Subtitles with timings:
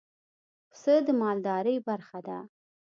[0.69, 2.37] پسه د مالدارۍ برخه ده.